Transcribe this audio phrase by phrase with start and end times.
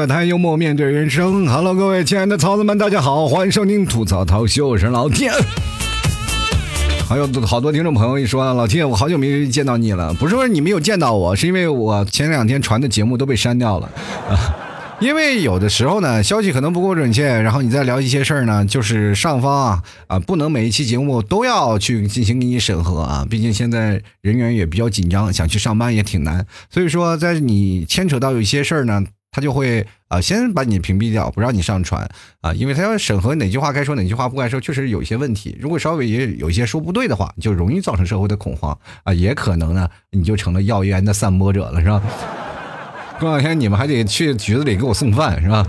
[0.00, 1.46] 吐槽社会百态，幽默面对人生。
[1.46, 5.30] Hello，各位亲爱的曹子们，大家好，欢迎收听吐槽涛秀，我是老天。
[7.06, 10.14] 还有好多听众朋友一说，老天，我好久没见到你了。
[10.14, 13.90] 不是说你没有见到我，是因为我前两天传的节目都被删掉了
[14.30, 14.32] 啊。
[15.00, 32.06] 因为有的时候呢，消息可能不够准确，然后你再聊一些事儿呢，就是上方啊啊，不能每一期节目都要去进行给你审核啊，毕竟现在人员也比较紧张，想去上班也挺难，所以说在你牵扯到有一些事儿呢，他就会啊先把你屏蔽掉，不让你上传
[32.42, 42.02] 啊，因为他要审核哪句话该说哪句话不该说，确实有一些问题，如果稍微也有一些说不对的话，就容易造成社会的恐慌啊，也可能呢你就成了谣言的散播者了，是吧？
[43.18, 45.66] 过两天你们还得去局子里给我送饭是吧？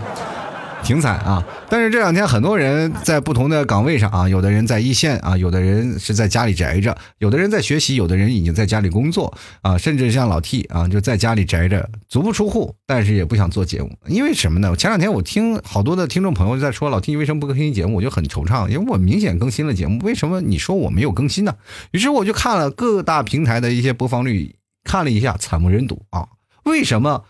[0.91, 1.45] 挺惨啊！
[1.69, 14.75] 但是这两天很多人在不同的岗位上啊，有的人在一线啊，有的人是在家里宅着，有的人在学习，有的人已经在家里工作啊，甚至像老 T 啊，就在家里宅着，足不出户，但是也不想做节目，因为什么呢？
[14.75, 21.55] 前两天我听好多的听众朋友在说老 T 你为什么不更新节目，我就很惆怅，因为我明显更新了节目，为什么你说我没有更新呢？
[21.91, 26.27] 于是我就看了各大平台的一些播放率，看了一下，惨不忍睹啊！
[26.63, 27.25] 为什么？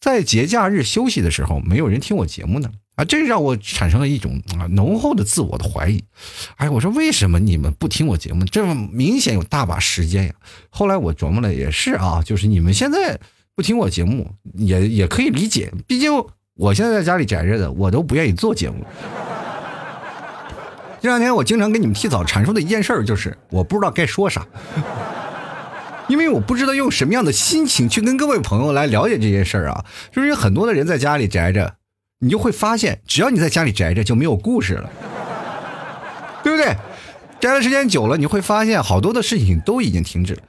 [0.00, 3.04] 在节假日休息的时候，没有人听我节目呢啊！
[3.04, 6.02] 这让我产生了一种啊浓厚的自我的怀疑。
[6.56, 8.44] 哎，我说为什么你们不听我节目？
[8.44, 10.34] 这么明显有大把时间呀！
[10.70, 13.18] 后来我琢磨了，也是啊，就是你们现在
[13.54, 15.72] 不听我节目，也也可以理解。
[15.86, 16.12] 毕竟
[16.54, 18.84] 我现在在家里宅着的，我都不愿意做节目。
[21.00, 24.46] 这两天我经常跟你们提早阐述的一件事就是，我不知道该说啥。
[26.08, 31.74] 因为我不知道用什么样的心情去跟各位朋友来了解这件事儿啊，就是有很多的人在家里宅着，
[32.22, 34.88] 你就会发现，只要你在家里宅着，就没有故事了，
[36.44, 36.76] 对不对？
[37.40, 40.42] 宅的时间久了，你会发现好多的事情都已经停止了。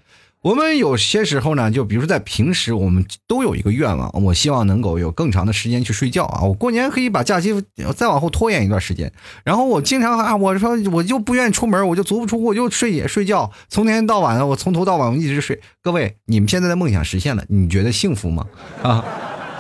[0.44, 6.42] 我们有些时候呢，就比如说在平时，我们都有一个愿望，我希望能够有更长的时间去睡觉啊。
[6.44, 7.64] 我过年可以把假期
[7.96, 9.12] 再往后拖延一段时间。
[9.44, 15.60] 然后我经常啊，我说我就不愿意出门，我就足不出户，我就睡也睡觉，从天到晚的，我从头到晚我一直睡。
[15.82, 18.46] 各位，你们现在的梦想实现了，你觉得幸福吗？
[18.84, 19.04] 啊，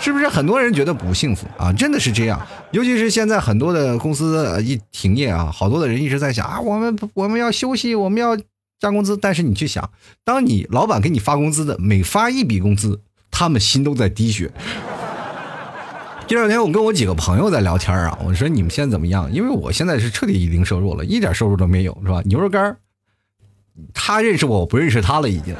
[0.03, 1.73] 是不是很多人觉得不幸福啊？
[1.73, 2.39] 真的是这样，
[2.71, 8.37] 尤其是现在很多的公司一停业啊，好多的人一直在想啊，我们我们要休息，我们要。
[8.79, 9.91] 加工资，但是你去想，
[10.25, 12.99] 当你老板给你发工资的每发一笔工资，
[13.31, 14.51] 他们心都在滴血。
[16.27, 19.31] 第二天，我跟我几个朋友在聊天啊，我说你们现在怎么样？
[19.31, 22.21] 因为我现在是彻底零收入了，一点收入都没有，是吧？
[22.25, 22.75] 牛肉干
[23.93, 25.55] 他认识我，我不认识他了，已经。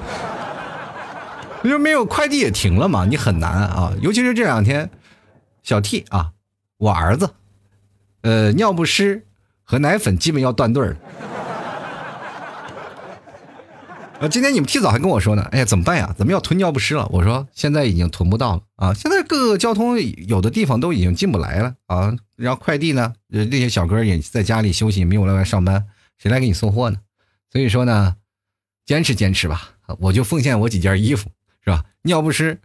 [1.63, 3.93] 因为没有快递也停了嘛，你很难啊。
[4.01, 4.89] 尤其是这两天，
[5.63, 6.31] 小 T 啊，
[6.77, 7.29] 我儿子，
[8.21, 9.25] 呃，尿不湿
[9.63, 10.95] 和奶粉基本要断队了。
[14.19, 16.13] 啊， 今天你们提早还跟我说呢，哎呀，怎么办呀？
[16.17, 17.07] 怎么要囤尿不湿了？
[17.11, 18.93] 我说现在已经囤不到了啊！
[18.93, 19.97] 现在各个交通
[20.27, 22.13] 有的地方都已经进不来了啊！
[22.35, 25.85] 然后快递呢，那些小哥也在家里休息，没有来外上班，
[26.17, 26.97] 谁来给你送货呢？
[27.51, 28.17] 所以说呢，
[28.85, 29.69] 坚持坚持吧！
[29.99, 31.29] 我就奉献我几件衣服，
[31.63, 31.83] 是吧？
[32.03, 32.59] 尿不湿，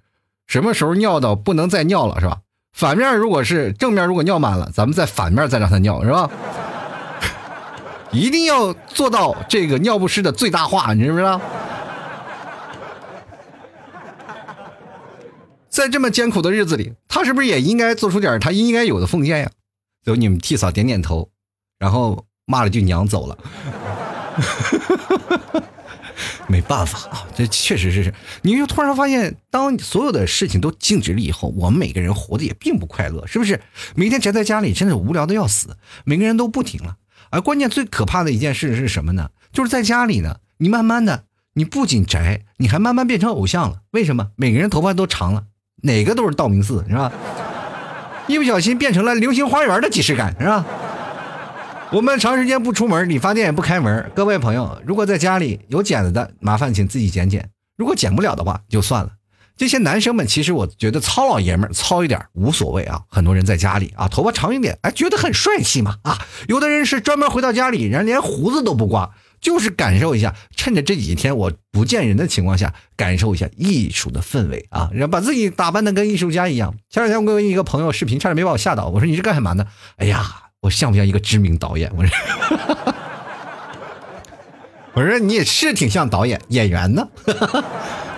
[0.47, 2.41] 什么时候尿到不能再尿了，是吧？
[2.73, 6.31] 反面如果是正面，如果尿满了，咱们在反面再让他尿，是吧？
[8.13, 11.41] 一定要做到这个尿不湿的最大化，你知不知道？
[15.69, 19.51] 在这么艰苦的日子里，他是不是也应该做出点他应该有的奉献呀？
[20.05, 21.29] 就你们替嫂点点头，
[21.79, 23.39] 然后骂了句娘走了。
[26.49, 28.13] 没办法啊，这确实是。
[28.43, 33.61] 你就突然发现，当所有的事情都静止了以后，我们每个人活的也并不快乐，是不是？
[33.95, 35.77] 每天宅在家里，真的无聊的要死。
[36.05, 36.97] 每个人都不停了。
[37.31, 39.31] 而关键最可怕的一件事是什么呢？
[39.53, 43.81] 就是在家里呢，你慢慢的，你不仅宅，你还慢慢变成偶像了。
[43.91, 44.29] 为什么？
[44.37, 45.45] 每个人头发都长了，
[45.83, 47.13] 哪个都是道明寺，是吧？
[48.27, 50.65] 一不小心变成了流星花园的即视感，是吧？
[51.93, 54.11] 我们长时间不出门，理发店也不开门。
[54.15, 57.41] 各位朋友，如果在家里有剪子的，麻烦请自己剪剪；
[57.79, 59.13] 如果剪不了的话，就算了。
[59.57, 76.75] 这些男生们其实我觉得糙老爷们儿糙一点无所谓啊，很多人在家里啊头发长一点，哎觉得很帅气嘛啊，有的人是专门回到家里，人连胡子都不刮，就是感受一下，趁着这几天我不见人的情况下，感受一下艺术的氛围啊，然后把自己打扮的跟艺术家一样。
[76.91, 79.67] 前两天我跟一个朋友视频，差点没把我吓到，我说你是干什么的？
[79.97, 81.91] 哎呀，我像不像一个知名导演？
[81.97, 82.17] 我说，
[84.95, 87.45] 我说你也是挺像导演演员呢，对不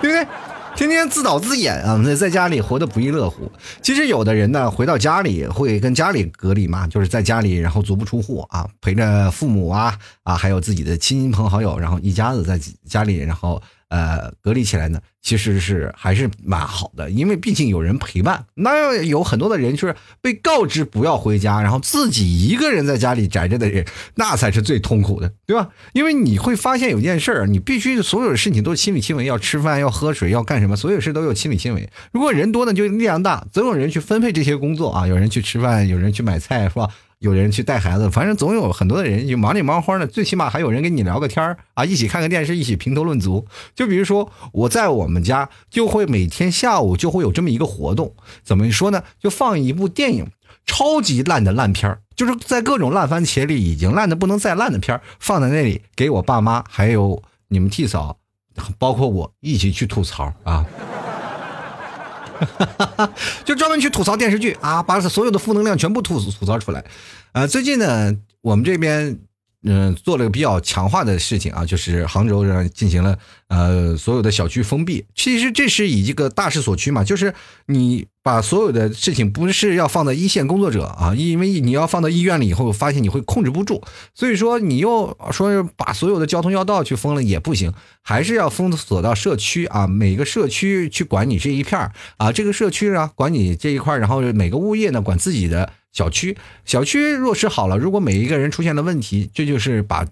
[0.01, 0.27] 对？
[0.73, 3.51] 天天自导自演啊，在在家里活得不亦乐乎。
[3.81, 13.61] 其实有的人呢，回到家里会跟家里隔离嘛，就是在家里，然后足不出户啊，陪着父母啊啊，还有自己的亲朋好友，然后一家子在家里，然后
[13.91, 18.45] 呃隔离起来呢，其实是还是蛮好的，因为毕竟有人陪伴。
[18.55, 23.85] 那要有很多的人就是被告知不要回家，然后自己一个人在家里宅着的人，
[24.15, 25.69] 那才是最痛苦的，对吧？
[25.91, 31.89] 因为你会发现有件事儿，你必须所有的事情都亲力亲为，要吃饭，要喝水，要干什么，所有事都有亲力亲为。
[32.13, 36.89] 如果人多呢，就力量大，总有人去分配这些工作啊，有人去吃饭，有人去买菜，是吧？
[37.21, 43.45] 有人去带孩子，反正总有很多的人，就忙里忙活的，最起码还有人跟你聊个天啊，一起看个电视，一起评头论足。
[43.75, 49.03] 就比如说我在我们家，就会每天下午就会有这么一个活动，怎么说呢？
[49.19, 50.25] 就放一部电影，
[50.65, 58.17] 超级烂的烂片就是在各种烂番茄里已经烂的不能再烂的片放在那里给我爸妈，还有你们替嫂，
[58.79, 60.65] 包括我一起去吐槽啊。
[63.45, 66.83] 就专门去吐槽电视剧啊，把所有的负能量全部吐吐槽出来。
[67.33, 68.11] 呃，最近呢，
[68.41, 69.19] 我们这边
[69.63, 73.17] 嗯做了个比较强化的事情啊，就是杭州上进行了
[73.47, 75.05] 呃所有的小区封闭。
[75.15, 77.33] 其实这是以一个大势所趋嘛，就是
[77.65, 78.07] 你。
[78.23, 83.81] 把所有的事情不是要放在一线工作者啊，因为你要放到医院里以后，发现你会控制不住，
[84.13, 87.73] 所以说你又说把所有的交通要道去封了也不行，
[88.03, 100.05] 还是要封锁到社区啊，每个社区去管你这一片啊，这个社区呢管你这一块然后每个物业呢管自己的小区，小区落实好了，如果每一个人出现了问题，这就是把，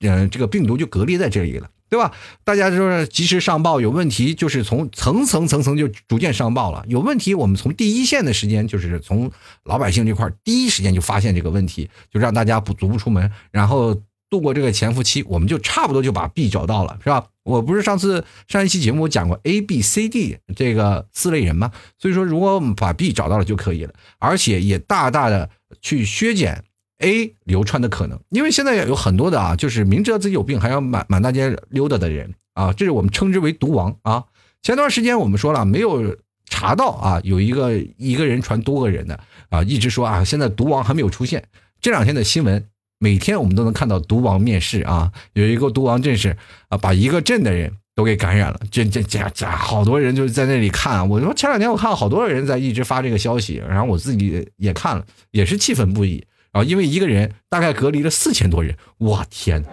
[0.00, 1.68] 嗯，这个病毒就隔离在这里了。
[1.92, 2.10] 对吧？
[2.42, 6.82] 大家就是及时上报，有问题就是从层层层层就逐渐上报了。
[6.88, 9.30] 有问题，我们从第一线的时间，就是从
[9.64, 13.94] 老百姓这块第一时间就发现这个问题，就让大家不足不出门，然后
[14.30, 17.26] 度过这个潜伏期，我们就差不多就把 B 找到了，是吧？
[17.44, 21.72] 我不是上次上一期节目讲过 A、B、C、D 这个四类人吗？
[21.98, 25.50] 所以说，如果我们把 B 找到了就可以了，而且也大大的
[25.80, 26.64] 去削减。
[27.04, 34.22] A 流传的可能，因为现在有很多的啊，就是明知道自己有病还要满满大街溜达的人啊，这是我们称之为毒王啊。
[34.62, 36.16] 前段时间我们说了，没有
[36.46, 39.18] 查到啊，有一个一个人传多个人的
[39.50, 41.42] 啊，一直说啊，现在毒王还没有出现。
[41.80, 42.64] 这两天的新闻，
[43.02, 46.36] 每天我们都能看到毒王面试啊，有一个毒王阵势
[46.68, 51.02] 啊，把一个镇的人都给感染了，这这这这好多人就是在那里看啊。
[51.02, 56.24] 我说前两天我看到好多人在一直发这个消息，然后我自己也看了，也是气愤不已。
[56.52, 59.64] 然啊，因为一个人大概隔离了四千多人，我天，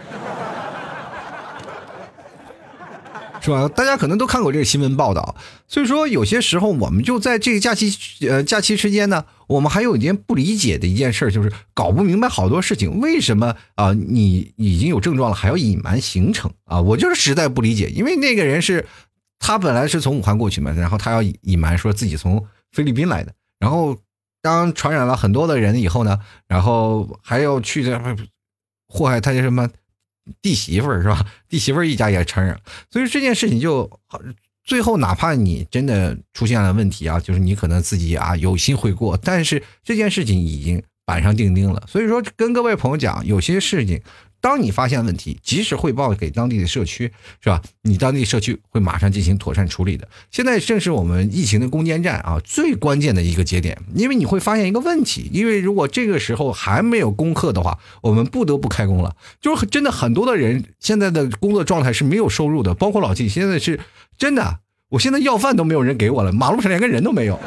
[3.42, 3.68] 是吧？
[3.68, 5.36] 大家可能都看过这个新闻报道，
[5.70, 7.96] 所以说有些时候我们就在这个假期
[8.28, 13.94] 呃假期时间呢，我们还有一件不理解的一件事，就是搞不明白好多事情，为什么啊？
[13.94, 16.82] 你已经有症状了，还要隐瞒行程啊？
[16.82, 18.86] 我就是实在不理解，因为那个人是
[19.38, 23.98] 他本来是从武汉过去嘛，然后他要隐瞒说自己从菲律宾来的，然后。
[24.42, 26.18] 当传染了很多的人以后呢，
[26.48, 28.02] 然后还要去这
[28.88, 29.70] 祸害他的什么
[30.42, 31.26] 弟媳妇儿是吧？
[31.50, 32.58] 弟媳妇儿一家也传染，
[32.90, 34.22] 所以这件事情就好
[34.70, 41.82] 最后哪怕你真的出现了问题啊，就是你可能自己啊有心悔过，但是这件事情已经板上钉钉了。
[41.88, 44.00] 所以说，跟各位朋友讲，有些事情。
[44.42, 47.12] 当你发现问题，及时汇报给当地的社区，
[47.42, 47.62] 是吧？
[47.82, 50.08] 你当地社区会马上进行妥善处理的。
[50.32, 53.78] 现在正是我们疫情的攻坚战啊，最关键的一个节点。
[53.96, 59.14] 因为你会发现一个问题，因为如果这个时候还没有攻克的话，我们不得不开工了。
[59.42, 63.78] 就是真的很多的人现在的工作状态是没有收入的，包括老季，现在是
[64.20, 64.60] 真的，
[64.90, 67.40] 我现在要饭都没有人给我了，马路上连个人都没有。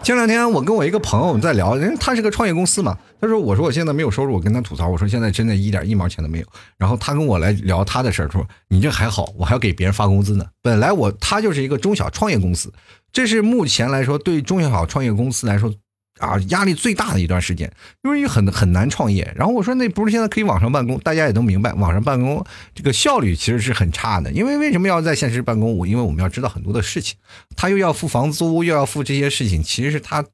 [0.00, 6.46] 前两天我跟我一个朋友在聊，人他是个创业公司嘛，他说我说我现在没有收入，我跟他吐槽，我说现在真的一点一毛钱都没有。
[6.78, 10.44] 然后他跟我来聊他的事儿，说你这还好，我还要给别人发工资呢。
[10.62, 12.72] 本来我他就是一个中小创业公司，
[13.12, 15.74] 这是目前来说对中小创业公司来说。
[16.18, 19.32] 啊，压力最大的一段时间，因为很很难创业。
[19.34, 20.98] 然后我说，那不是现在可以网上办公？
[21.00, 24.30] 大家也都明白，网上办公这个效率其实是很差的。
[24.30, 25.76] 因为为什么要在现实办公？
[25.76, 27.16] 我因为我们要知道很多的事情，
[27.56, 30.24] 他又要付房租，又要付这些事情，其实是他。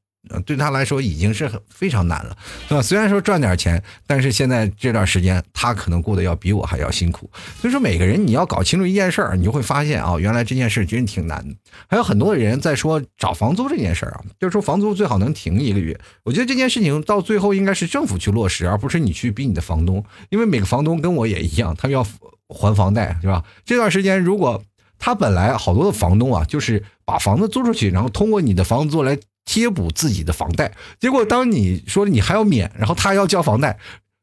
[0.45, 2.37] 对他来说已经是很非常难了，
[2.69, 2.83] 对吧？
[2.83, 7.31] 虽然说赚点钱，但是现在这段时间他可能过得要比我还要辛苦。
[7.61, 11.55] 所以说，每个人你要搞清楚一件事儿，你就会发现啊，原来这件事真挺难的。
[11.89, 15.99] 还有很多人在说找房租这件事儿啊，就是说房租最好能停一个月。
[16.25, 22.07] 我觉得这件事情到最后应该是政府去落实，而不是你去逼你的房东，因为每个房东跟我也一样，他们要
[22.49, 23.43] 还房贷，是吧？
[23.65, 24.63] 这段时间如果
[24.99, 29.17] 他本来好多的房东啊，就是把房子租出去，然后通过你的房租来。
[29.49, 33.79] 贴补自己的房贷，结果当你说你还要免，然后他要交房贷，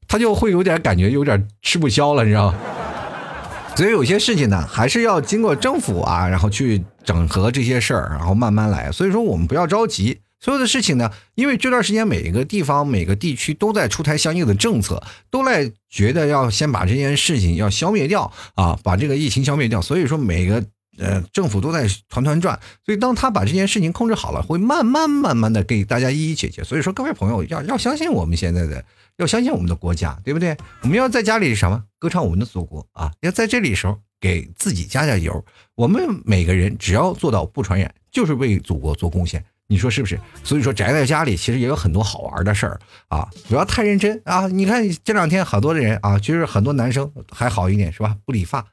[0.08, 2.60] 他就会有点感觉有点吃不消了，你知道吗？
[3.76, 8.92] 所以有些事情呢，还是要经过政府啊，然后去整合这些事儿，然后慢慢来。
[8.92, 10.20] 所以说我们不要着急。
[10.40, 15.02] 所有的事情呢，因为这段时间每一个地方、每个地区都在出台相应的政策，
[15.32, 19.82] 都在觉得要先把这件事情要消灭掉啊，把这个疫情消灭掉。
[19.82, 20.64] 所以说每个
[20.98, 26.64] 呃政府都在团团转，所以当他把这件事情控制好了，会慢慢慢慢的给大家一一解决。
[26.64, 28.84] 所以说各位朋友要要相信我们现在的，
[29.18, 30.56] 要相信我们的国家，对不对？
[30.82, 33.12] 我们要在家里什么歌唱我们的祖国啊？
[33.22, 35.44] 要在这里时候给自己加加油。
[35.76, 39.44] 我们每个人只要做到不传染，就是为祖国做贡献。
[39.68, 40.20] 你说是不是？
[40.44, 44.46] 所以说宅在家里其实也有很多好玩的事儿啊，不要太认真啊！
[44.46, 48.16] 你看这两天好多的人啊，其实很多男生还好一点是吧？
[48.26, 48.68] 不理发，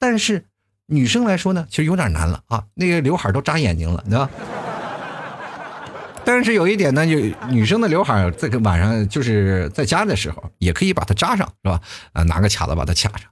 [0.00, 0.46] 但是
[0.92, 4.28] 女生来说呢，其实有点难了啊，那个刘海都扎眼睛了，对吧？
[6.24, 7.18] 但是有一点呢，就
[7.48, 11.80] 女生的刘海在晚上就是在家的时候也可以把它扎上，是吧？
[12.12, 13.30] 啊，拿个卡子把它卡上。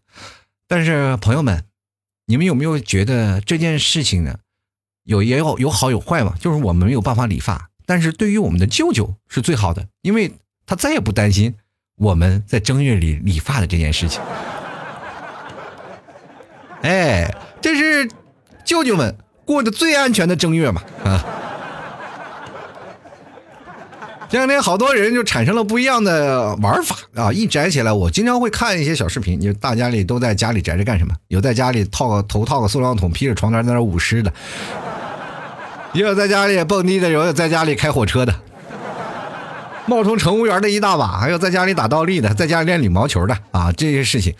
[0.67, 1.65] 但是朋友们，
[2.27, 4.39] 你们有没有觉得这件事情呢？
[5.05, 10.33] 有也有有好有坏嘛，就是我们没有办法理发，但是对于我们的舅舅是最好的，因为
[10.67, 11.55] 他再也不担心
[11.97, 14.21] 我们在正月里理发的这件事情。
[16.83, 18.09] 哎，这是
[18.65, 21.25] 舅舅们过的最安全的正月嘛啊！
[24.29, 27.33] 这两天好多人就产生了不一样的玩法啊！
[27.33, 31.13] 一宅起来，我经常会看一些小视频，就大家里都在家里宅着干什么？
[31.27, 34.33] 有在家里套个头套个塑料桶，披着床单在那舞狮的。
[35.93, 38.33] 也有在家里蹦迪的，也有在家里开火车的，
[39.87, 44.33] 冒充乘务员的一大把，还有在家里打倒立的，在家里练羽毛球的啊，这些事情，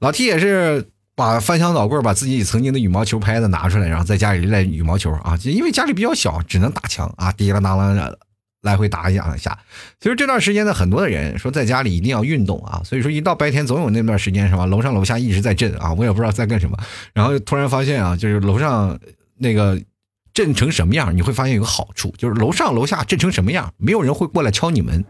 [0.00, 8.14] 老 T 也是把翻箱倒柜，把自己曾经的羽毛球拍子拿出来，然后在家里练羽毛球啊，因为家里比较小，只能打墙啊，滴啦当啷
[8.62, 9.58] 来回打两下。
[10.00, 14.64] 其实这段时间呢，很多的人说在家里一定要运动啊，所以说一到白天总有那段时间是吧？
[14.66, 16.78] 楼上楼下一直在震啊，我也不知道在干什么，
[17.12, 18.98] 然后突然发现啊，就是楼上
[19.36, 19.78] 那个。
[20.34, 21.16] 震成什么样？
[21.16, 25.04] 你会发现有个好处，就是楼上楼下震成什么样，没有人会过来敲你门。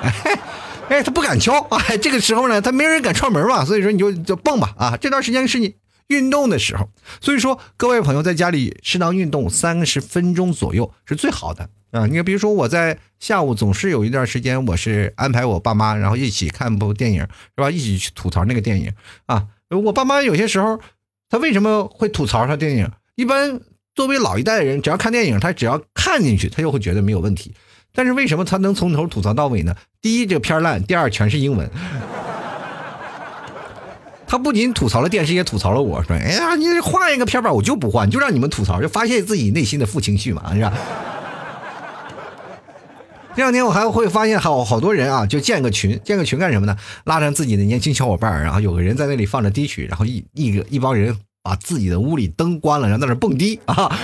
[0.00, 0.14] 哎，
[0.88, 1.78] 哎，他不敢敲啊。
[2.00, 4.96] 这个时候呢，他没人敢串门嘛，所以说你就就蹦吧啊。
[4.96, 5.74] 这段时间是你
[6.08, 6.88] 运动的时候，
[7.20, 12.06] 所以说各位朋友在家里适当运动三十分钟左右是最好的啊。
[12.06, 17.70] 你看，比如说我在下午总是有一段时间，我是安排我爸妈，然后一起看部电影，是吧？
[17.70, 18.92] 一起去吐槽那个电影
[19.26, 19.46] 啊。
[19.70, 20.80] 我爸妈有些时候，
[21.28, 22.90] 他为什么会吐槽他电影？
[23.14, 23.60] 一般。
[23.96, 27.54] 作为老一代的人，只要看电影，他只要看进去，他就会觉得没有问题。
[27.94, 29.76] 但是为什么他能从头吐槽到尾呢？
[30.02, 31.70] 第一，这个片烂；第二，全是英文。
[34.26, 40.72] 他不仅吐槽了电视，也吐槽了我，说：“哎呀，你换一个片吧，我就不换，就让你们吐槽，就发泄自己内心的负情绪嘛，是吧？”
[43.36, 46.76] 这两天我还会发现，好好多人啊，就建个群，建个群干什么呢？
[47.04, 51.16] 拉上自己的年轻小伙伴，然后有个人在那里放着低曲，然后一一个一帮人。
[51.46, 53.94] 把自己的屋里灯关了，然后在那蹦迪啊，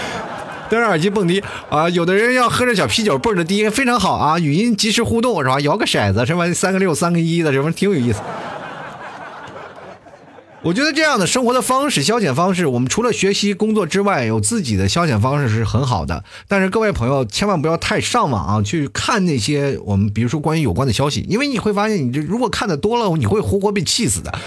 [0.70, 1.90] 戴着耳机蹦迪啊。
[1.90, 4.38] 有的人要喝着小啤酒蹦着迪，非常好啊。
[4.38, 5.60] 语音及时互动是吧？
[5.60, 8.20] 摇个骰子什么三个六三个一的什么，挺有意思。
[10.62, 16.22] 我觉得这样的生活的方式、消遣方式，我们除了学习工作之外，有自己的消遣方式是很好的。
[16.46, 24.38] 但是各位朋友千万不要太上网，去看那些我们比如说关于有关的消息，因为你会发现，你这如果看的多了，你会活活被气死的。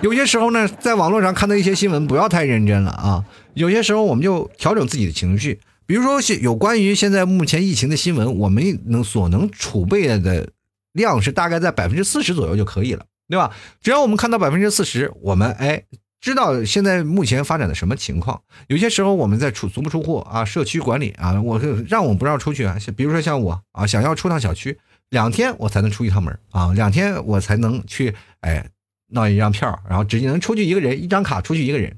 [0.00, 3.22] 有些时候呢，在网络上看到一些新闻，不要太认真了啊。
[3.54, 5.60] 有些时候，我们就调整自己的情绪。
[5.86, 10.48] 比如说，有关于现在目前疫情的新闻，我们能所能储备的
[10.92, 13.54] 量是大概在百分之四十左右就可以了，对吧？
[13.80, 15.82] 只要我们看到百分之四十，我们哎
[16.20, 18.42] 知道现在目前发展的什么情况。
[18.68, 22.76] 有些时候我们在出足不出户啊，社区管理啊，我让我不让出去啊。
[22.96, 24.78] 比如说像我啊，想要出趟小区，
[25.10, 28.66] 两天我才能出一趟门啊，两天我才能去哎。
[29.08, 31.94] 闹一张票，然后直接能出去一个人，一张卡出去一个人。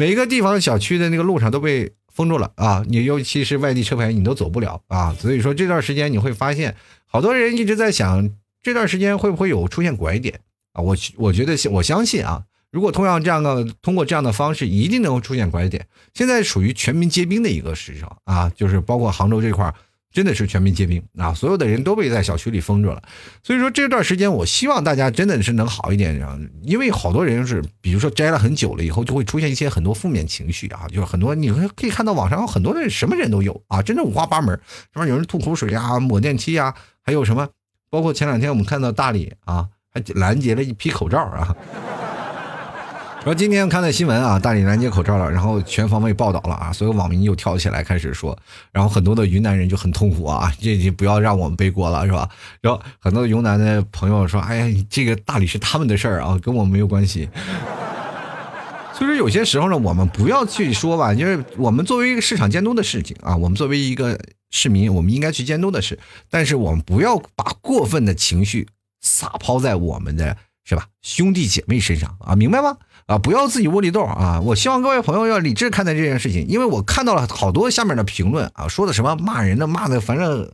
[0.00, 2.82] 每一个地方小区的那个路上都被封住了啊！
[2.88, 5.14] 你尤其是外地车牌，你都走不了啊！
[5.20, 8.30] 所以说这段时间你会发现，好多人一直在想，
[8.62, 10.40] 这段时间会不会有出现拐点
[10.72, 10.80] 啊？
[10.80, 15.86] 我我觉得我相信啊，如果同样这样的通过这样的方式，一定能够出现拐点。
[16.14, 19.74] 现在属于全民皆兵的一个时候啊，就是包括杭州这块儿。
[20.12, 21.32] 真的是全民皆兵啊！
[21.32, 23.00] 所有的人都被在小区里封住了，
[23.44, 34.58] 所以说这段时间，我希望大家真的是能好一点啊，因为好多人是，比如说摘了很久了以后，就会出现一些很多负面情绪啊，就是很多你可以看到网上有很多的什么人都有啊，真的五花八门，
[34.92, 36.74] 什么有人吐口水啊，抹电梯啊，
[37.04, 37.48] 还有什么，
[37.88, 41.54] 包括前两天我们看到大理啊，还拦截了一批口罩啊。
[43.20, 48.36] 然后今天看到新闻啊，大理拦截口罩了，然后全方位报道了啊，所有网民又跳起来开始说，
[48.72, 52.26] 然后很多的云南人就很痛苦啊， 这就不要让我们背锅了是吧？
[52.62, 57.28] 然后很多云南的朋友说，哎呀，这个大理是他们的事儿啊，跟我们没有关系。
[58.96, 64.18] 所以说有些时候呢，我们不要去说吧，就是我们作为一个市场监督的事情啊，我们作为一个
[64.50, 65.98] 市民，我们应该去监督的事，
[66.30, 68.66] 但是我们不要把过分的情绪
[69.02, 72.76] 撒抛在我们的是吧兄弟姐妹身上啊，明白吗？
[73.06, 74.40] 啊，不要自己窝里斗啊！
[74.40, 80.48] 我希望各位朋友要理智看待这件事情，因为我看到了好多下面的评论啊，说的什么骂人的、骂的，反正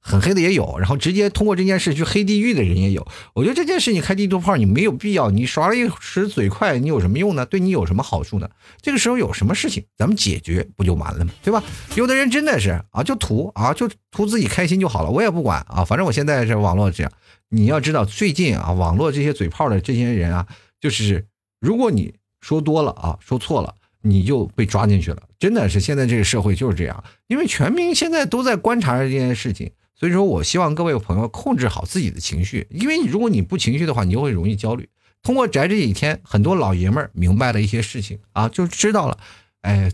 [0.00, 3.06] 很黑的也有，然后直接通过这件事去黑地狱的人也有。
[3.34, 7.46] 我觉得这件事你开地图炮，你没有必要，你耍了一时嘴快，你有什么用呢？
[7.46, 8.50] 对你有什么好处呢？
[8.82, 11.32] 这个时候有什么事情，咱们解决不就完了吗？
[11.42, 11.62] 对吧？
[11.94, 17.10] 有的人真的是啊，就图啊，就图自己开心就好了，我也不管啊，反正我现在是网络这样。
[17.48, 20.46] 你要知道，最近啊，网络这些嘴炮的这些人啊，
[20.80, 21.26] 就是。
[21.58, 25.22] 如果你说多了啊，说错了，你就被抓进去了。
[25.38, 34.86] 真的是现在这个社会就是这样，因为全民现在都在观察这件事情，所以说我希望各位朋友控制好自己的情绪，因为如果你不情绪的话，你就会容易焦虑。
[35.22, 39.18] 通过宅这几天，很多老爷们儿明白了一些事情啊，就知道了，
[39.62, 39.90] 哎，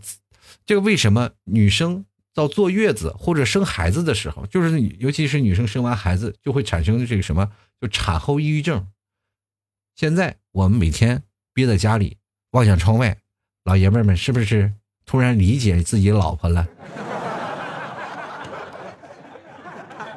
[0.67, 8.87] 这个为什么女生到坐月子或者生孩子的时候，就是尤其是女生生完孩子就会产生这个什么，就产后抑郁症。
[9.95, 11.23] 现在我们每天。
[11.55, 12.17] 憋在家里
[12.53, 13.15] 望向窗外，
[13.65, 14.73] 老爷们们是不是
[15.05, 16.67] 突然理解自己老婆了？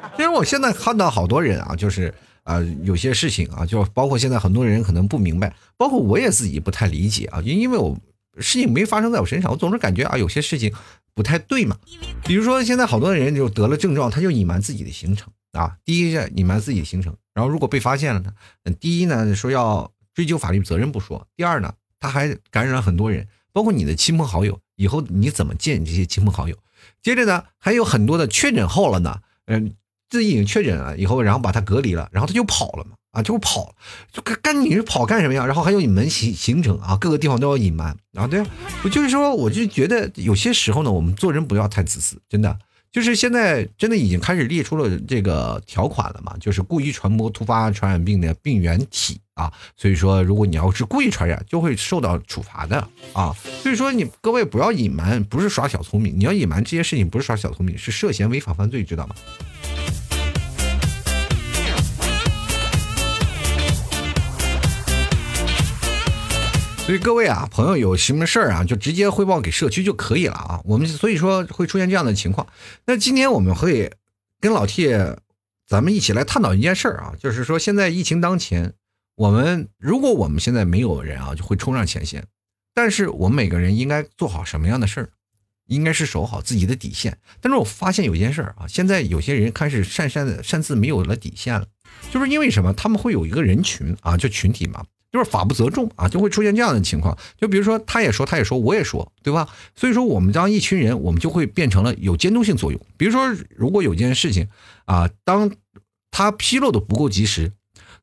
[0.16, 7.94] 其实我现在看到好多人啊，就是啊，有些事情啊，就包括现在很多人可能不明白，包括我也自己不太理解啊，因因为我
[8.40, 10.72] 事情没发生在我身上，我总是感觉啊，有些事情
[11.14, 11.76] 不太对嘛。
[12.24, 15.76] 比如说现在好多人就得了症状，他就隐瞒自己的行程啊。
[15.84, 18.32] 第一是隐瞒自己的行程，然后如果被发现了呢，
[18.78, 19.90] 第一呢说要。
[20.16, 24.58] 追究法律责任不说，第二呢，他还感染了很多人，包括你的亲朋好友。
[24.76, 26.56] 以后你怎么见这些亲朋好友？
[27.02, 29.74] 接着呢，还有很多的确诊后了呢，嗯，
[30.08, 33.74] 自己已经确诊了以后，然后把他隔离了，然后他就跑了嘛，啊，就跑，
[34.12, 35.46] 就干干你是跑干什么呀？
[35.46, 38.46] 然后还有你们行行程啊，各个地方都要隐瞒啊，对啊，
[38.84, 42.58] 我就是说，我就觉得有些时候呢，我们做人不要太自私，真的。
[42.92, 46.34] 就是现在真的已经开始列出了这个条款了嘛？
[46.38, 52.76] 就是故意传播突发传染病的病原体啊，所以说如果你要是故意传染，就会受到处罚的
[53.12, 53.34] 啊。
[53.62, 59.14] 所以说你各位不要隐瞒，不是耍小聪明，你要隐瞒这些事情不是耍小聪明，是涉嫌违法犯罪，知道吗？
[66.86, 70.60] 所以各位啊，朋友有什么事儿啊，就直接汇报给社区就可以了啊。
[70.64, 72.46] 我们所以说会出现这样的情况。
[72.84, 73.92] 那今天我们会
[74.40, 74.86] 跟老 T，
[75.66, 78.74] 咱们一起来探讨一件事儿啊，就是说现在疫情当前，
[79.16, 82.24] 我们如果我们现在没有人啊，就会冲上前线。
[82.72, 85.08] 但是我们每个人应该做好什么样的事儿？
[85.66, 87.18] 应该是守好自己的底线。
[87.40, 91.66] 但是我发现有一件事儿啊，现在有些人开始擅擅的擅自没有了底线了，
[92.12, 92.72] 就是因为什么？
[92.72, 94.84] 他们会有一个人群啊，就群体嘛。
[95.16, 97.16] 就是法不责众啊，就会出现这样的情况。
[97.40, 99.48] 就比如说，他也说，他也说，我也说，对吧？
[99.74, 102.78] 所以说，我们当一群人，我们就会变成了有监督性作用。
[102.98, 104.48] 比如说，如果有件事情
[104.84, 105.50] 啊，当
[106.10, 107.52] 他披露的不够及时，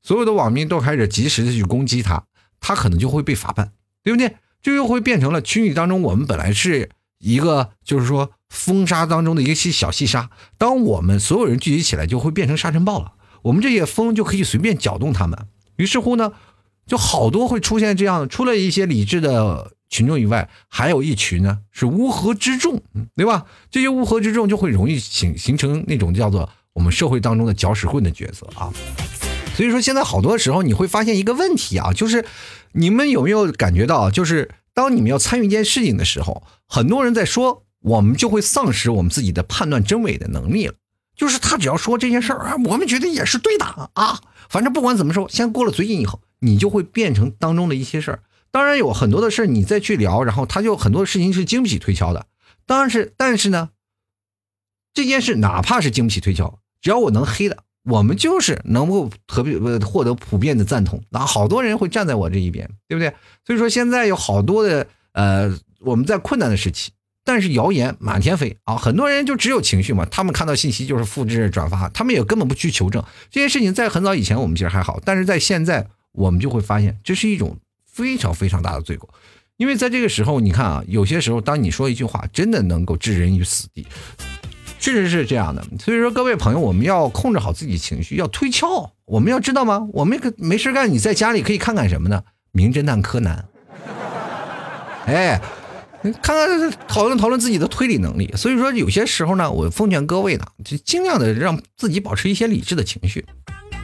[0.01, 2.23] 所有的网民都开始及时的去攻击他，
[2.59, 3.71] 他可能就会被法办，
[4.03, 4.35] 对不对？
[4.63, 13.13] 就又会变成了群体当中，我们本来是一个就是说风沙当中的一个细小细沙，当我们所有人聚集起来，就会变成沙尘暴了。
[13.43, 15.47] 我们这些风就可以随便搅动他们。
[15.75, 16.31] 于是乎呢？
[16.85, 22.81] 就好多会出现这样，除了一些理智的群众以外，还有一群呢是乌合之众，
[23.15, 23.45] 对吧？
[23.71, 28.73] 这些乌合之众就会容易形形成那种叫做我们社会当中的搅屎棍的角色啊。
[29.55, 32.25] 所以说现在好多时候你会发现一个问题啊，就是
[32.71, 40.73] 你们有没有感觉到，就是当你们要参与一件事情的时候，很多人在说，我们就会丧失我们自己的判断真伪的能力了。
[41.15, 44.19] 就是他只要说这件事儿，我们觉得也是对的啊。
[44.49, 46.19] 反正不管怎么说，先过了嘴瘾以后。
[46.45, 48.19] 你就会变成当中的一些事儿，
[48.51, 52.25] 当然有很多的事儿你再去聊，然后他就很多事情是经不起推敲的。
[52.65, 53.69] 当然是，但是呢，
[54.93, 63.15] 这件事哪怕是经不起推敲，只要我能黑的，我们就是能够特别获得普遍的赞同，那好多人会站在我这一边，对不对？
[63.47, 66.91] 所以说现在有好多的呃，我们在困难的时期，
[67.23, 73.73] 但是谣言满天飞啊，很多人就只有情绪嘛，他们看到信息就是复制转发，他们也根本不去求证这件事情。
[73.73, 75.87] 在很早以前我们其实还好，但是在现在。
[76.15, 77.57] 我们就会发现，这是一种
[77.91, 79.09] 非常非常大的罪过，
[79.57, 83.87] 因为在这个时候，你看啊，有些时候，当你说一句话，真的能够置人于死地，
[84.79, 85.65] 确实是这样的。
[85.79, 88.91] 所以说，各位朋友，我们要控制好自己情绪，要推敲。
[89.05, 89.87] 我们要知道吗？
[89.91, 92.21] 我们可没事干，你在家里可以看看什么呢？
[92.51, 93.45] 名侦探柯南，
[95.07, 95.41] 哎，
[96.11, 98.31] 看看讨论讨论自己的推理能力。
[98.35, 103.25] 所以说，有些时候呢，我奉劝各位呢，就尽量的让自己保持一些理智的情绪，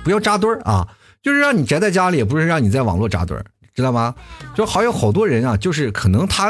[0.03, 0.95] 不要扎堆儿啊。
[1.21, 3.45] 就是让你宅在家里，也不是让你在网络扎堆儿。
[3.75, 4.15] 知道吗？
[4.55, 6.49] 就好有好多人啊，就是可能他，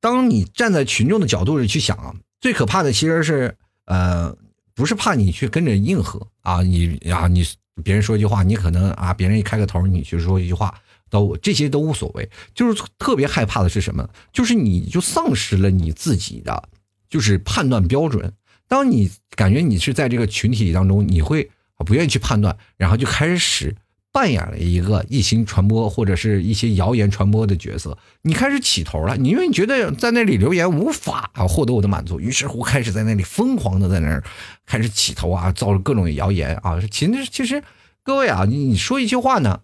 [0.00, 3.56] 当你站在群众的角度里去想啊，最可怕的其实是
[3.86, 4.36] 呃，
[4.74, 7.44] 不是怕你去跟着应和啊，你啊你
[7.82, 10.72] 别人说一句话，你可能啊别人一开个头，你去说一句话，
[11.10, 14.08] 都这些都无所谓，就是特别害怕的是什么？
[14.32, 16.68] 就是你就丧失了你自己的
[17.10, 18.32] 就是判断标准。
[18.68, 21.50] 当你感觉你是在这个群体当中，你会
[21.84, 23.76] 不愿意去判断，然后就开始。
[24.12, 34.24] 扮演了一个疫情传播或者是一些谣言传播的角色，你开始起头了，你因为你觉得在那里留言无法啊获得我的满足，于是乎开始在那里疯狂的在那儿
[34.66, 36.80] 开始起头啊，造各种谣言啊。
[36.90, 37.62] 其实其实
[38.02, 39.60] 各位啊，你你说一句话呢，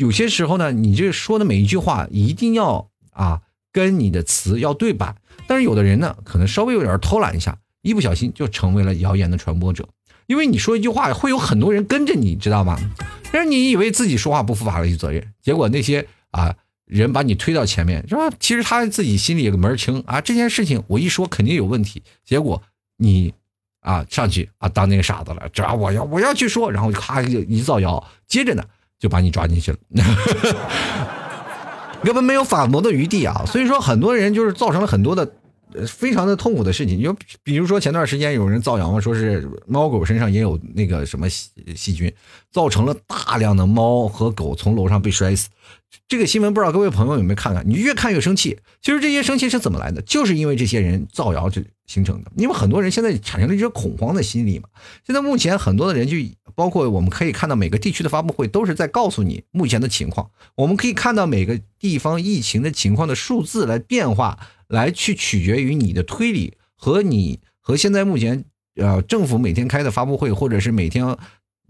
[0.00, 9.86] 有些时候呢，你这说的每一句话一定要啊跟你的词要对版，但是有的人呢，可能稍微有点偷懒一下，一不小心就成为了谣言的传播者。
[10.26, 12.78] 因为你说一句话，会有很多人跟着你，知道吗？
[13.30, 18.30] 让你以为自己说话不负法律责任，结果那些啊人把你推到前面，是吧？
[18.40, 22.62] 其实他自己心里有个门清啊，这件事情我一说肯定有问题，结果
[22.96, 23.34] 你
[23.80, 28.64] 啊上去啊当那个傻子了，这我要我要去说，然后咔就一造谣，接着呢
[29.00, 29.78] 就把你抓进去了，
[32.04, 33.42] 根本没有反驳的余地啊！
[33.46, 35.28] 所以说很多人就是造成了很多的。
[35.86, 42.12] 非常的痛苦的事情，就比如说前段时间有人造谣，说是猫狗身上也有那个什么细细菌，
[42.50, 45.48] 造成了大量的猫和狗从楼上被摔死。
[46.08, 47.68] 这个新闻不知道各位朋友有没有看看？
[47.68, 48.58] 你越看越生气。
[48.80, 50.00] 其实这些生气是怎么来的？
[50.02, 52.30] 就是因为这些人造谣就形成的。
[52.36, 54.68] 因为很多人现在产生了一种恐慌的心理嘛。
[55.04, 56.16] 现在目前很多的人就
[56.54, 60.30] 包括我们可以看到每个地区的发布会都是在告诉你目前的情况。
[60.56, 64.38] 我们可以看到每个地方疫情的情况的数字来变化。
[64.70, 68.44] 来去取决于你的推理和你和现在目前
[68.76, 71.04] 呃政府每天开的发布会，或者是每天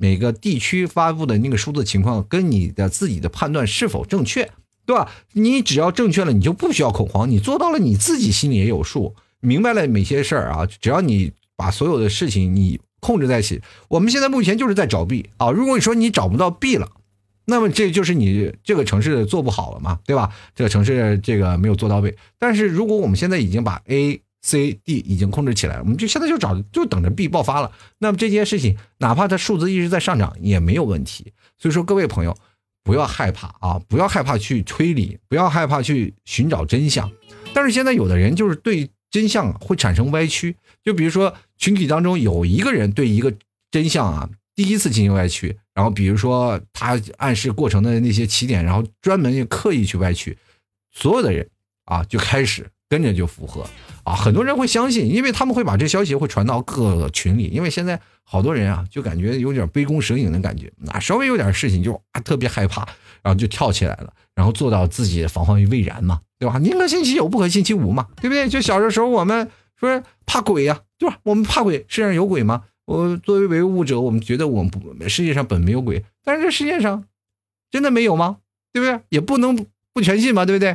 [0.01, 4.51] 每个地区发布的那个数字情况，跟你的自己的判断是否正确，
[4.87, 5.13] 对吧？
[5.35, 10.67] 你只要正确了，你就不需要恐慌，你做到了，你自己心里也有数，明白了每些事儿啊。
[10.81, 15.51] 只要你把所有的事情你控制在一起，我们现在目前就是在找 B 啊。
[15.51, 16.89] 如果你说你找不到 B 了。
[17.47, 20.31] 那么这就是你这个城市做不好了嘛，对吧？
[20.55, 22.17] 这个城市这个没有做到位。
[22.39, 27.71] 但是如果我们现在已经把 A、C、D 已经控制起来，我们就现在就找就等着 B 爆发了。
[27.99, 31.33] 那么这件事情，哪怕它数字一直在上涨也没有问题。
[31.59, 32.37] 所以说各位朋友，
[32.83, 37.11] 不要害怕啊，不要害怕去推理，不要害怕去寻找真相。
[37.53, 43.35] 但是现在有的人就是对真相会产生歪曲，就比如说群体当中有一个人对一个
[43.71, 44.29] 真相啊。
[44.57, 50.37] 第一次进行歪曲，然后比如说他暗示过程的那些起点，然后专门刻意去歪曲，
[50.93, 51.49] 所有的人
[51.87, 53.65] 啊就开始跟着就附和
[54.03, 62.81] 啊，很多人会相信，因为他们会把这消息会传到各个群里，因为现在好多人啊就感觉有点杯弓蛇影的感觉，那稍微有点事情就啊特别害怕，
[63.23, 66.59] 然后就跳起来了，然后做到自己防患于未然嘛，对吧？
[66.59, 68.49] 宁可信其有，不可信其无嘛，对不对？
[68.49, 69.49] 就小的时候我们
[69.79, 71.19] 说怕鬼呀，对吧？
[71.23, 72.65] 我们怕鬼，世界上有鬼吗？
[72.87, 77.05] 我作为唯物者，我们觉得我们不世界上本没有鬼，但是这世界上
[77.71, 78.39] 真的没有吗？
[78.73, 79.01] 对不对？
[79.11, 79.55] 也不能
[79.95, 80.75] 不全信嘛，对不对？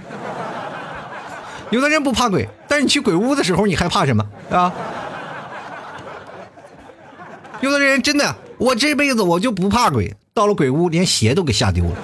[1.71, 4.73] 有的人不怕鬼，但是你去鬼屋的时候，你害怕什么啊？
[7.62, 11.97] 有的人真的，我这辈子我就不怕鬼，到了鬼屋连鞋都给吓丢了。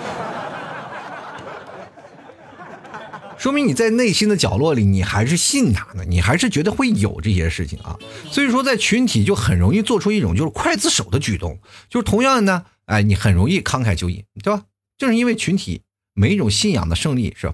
[3.38, 7.98] 说明你在内心的角落里，你还是信他的，你还是觉得会有这些事情啊。
[8.30, 14.64] 所以说，在群体就很容易做出一种就是刽子手的举动，就是同样的呢，哎，你很容易慷慨就义，对吧？
[14.98, 15.82] 正是因为群体
[16.14, 17.52] 每一种信仰的胜利是，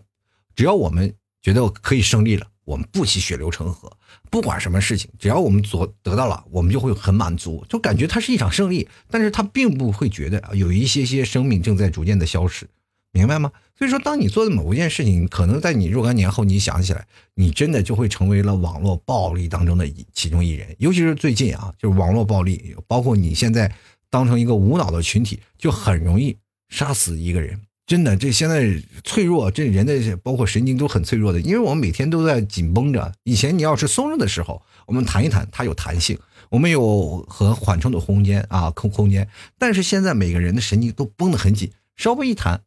[0.55, 3.91] 只要我们觉得我可以胜利了，我们不惜血流成河，
[4.29, 8.87] 不管什么事情，只要我们所得到了，我们就会很满足，就感觉它是一场胜利。
[9.09, 12.67] 但是他并不会觉得有一些些生命正在逐渐的消失。
[13.13, 13.51] 明白吗？
[13.75, 20.75] 所以说，当你做的某一件事情，可能在你若干年后，你想起来，你真的就会成为了网络暴力当中的一其中一人。
[20.77, 23.73] 尤其是最近啊，就是网络暴力，包括你现在
[24.11, 26.37] 当成一个无脑的群体，就很容易
[26.69, 27.59] 杀死一个人。
[27.87, 33.11] 真的，这现在脆弱，这人的包括神经都很脆弱的，因为我们每天都在紧绷着。
[33.23, 36.19] 以前你要是松着的时候，我们弹一弹，它有弹性，
[36.49, 39.27] 我们有和缓冲的空间啊，空空间。
[39.57, 42.61] 但是现在每个人的神经都绷得很紧，稍微一弹。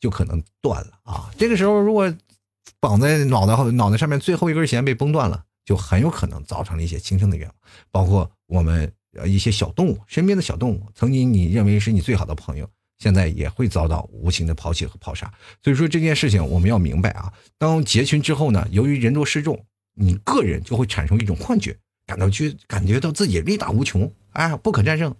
[0.00, 1.30] 就可能断了啊！
[1.38, 2.12] 这个时候，如果
[2.80, 7.54] 绑在脑袋后脑袋上面最后一根弦被崩断了，就很有可能造成了一些轻生的愿望。
[7.92, 12.68] 包括我们呃一些小动物，身边的小动物，曾经你认为是你最好的朋友，
[13.02, 15.28] 现在也会遭到无情的抛弃和抛杀。
[15.60, 17.32] 所以说这件事情我们要明白啊！
[17.58, 19.60] 当结群之后呢，由于人多势众，
[19.94, 25.12] 你个人就会产生一种幻觉，感到去感觉到自己力大无穷，哎，不可战胜，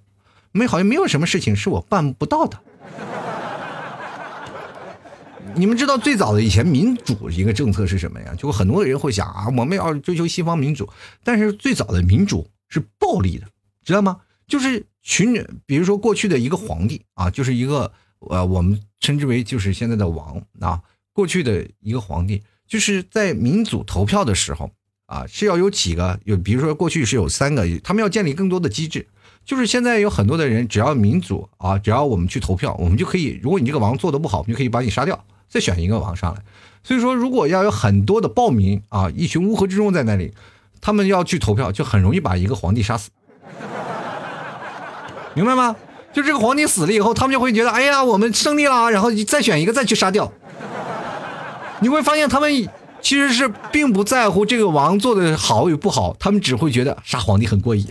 [0.52, 2.56] 没好像没有什么事情是我办不到的。
[5.56, 8.32] 你们知道最早的以前民主一个政策是什么呀？
[8.38, 10.88] 就很多人会想啊，我们要追求西方民主，
[11.24, 13.48] 但是最早的民主是暴力的，
[13.84, 14.20] 知道吗？
[14.46, 20.80] 就是群，比如说过去的一个皇帝啊，就是一个呃，我们称之为就是现在的王啊，
[21.12, 24.70] 过去的一个皇帝，就是在民主投票的时候
[25.06, 29.06] 啊，是要有几个有，比如说过去是有三个，他们要建立更多的机制。
[29.44, 36.40] 就是现在有很多的人，只要民主啊，只要我们去投票，我们就可以，如果你这个王做的不好，我们就可以把你杀掉，再选一个王上来。
[36.84, 40.32] 所以说，如果要有很多的暴民啊，一群乌合之众在那里，
[40.80, 43.10] 他们要去投票，就很容易把一个皇帝杀死，
[45.34, 45.74] 明白吗？
[46.12, 50.30] 就这个皇帝死了以后，他们就会觉得，哎呀，我们胜利了，然后再选一个再去杀掉。
[51.80, 52.68] 你会发现，他们
[53.00, 57.86] 其实是并不在乎这个王做的好与不好，他们只会觉得杀皇帝很过瘾。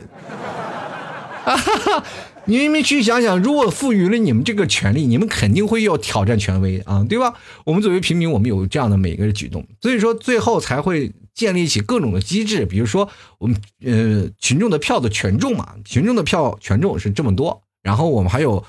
[1.44, 2.04] 哈哈，
[2.46, 7.34] 你们去想想，如果赋予了你们这个权利，你们肯定会要挑战权威啊，对吧？
[7.64, 18.64] 我们作为平民，我们有这样的每个举动，所以说最后才会建立起各种的机制，比如说我们呃群众的票的权重嘛，群众的票权重是这么多，然后我们还有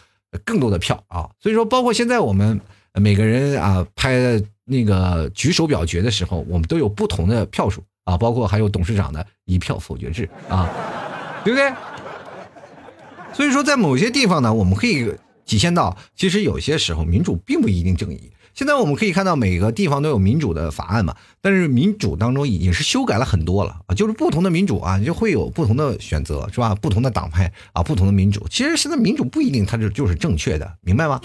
[0.45, 2.61] 更多的票啊，所以说包括现在我们
[2.95, 10.71] 每个人啊拍那个举手表决的时候，我们都有不同的票数啊，包括还有董事长的一票否决制啊，
[11.45, 11.73] 对不对？
[13.35, 15.11] 所以说，在某些地方呢，我们可以
[15.47, 18.31] 体现到，其实有些时候民主并不一定正义。
[18.55, 26.75] 现在我们可以看到，每个地方都有民主的法案嘛，但是民主当中已经是修改了很多了啊，就是不同的民主啊，就会有不同的选择，是吧？
[26.75, 31.21] 不同的党派啊，不同的民主，其实现在民主不一定它就就是正确的，明白吗？